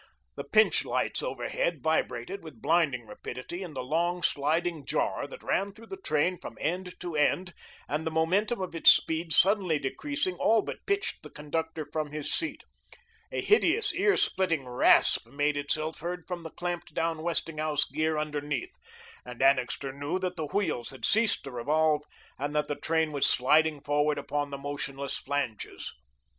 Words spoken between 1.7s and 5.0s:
vibrated with blinding rapidity in the long, sliding